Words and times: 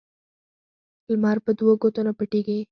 لمر 1.11 1.37
په 1.45 1.51
دوو 1.57 1.73
ګوتو 1.81 2.01
نه 2.07 2.11
پټېږي 2.17 2.59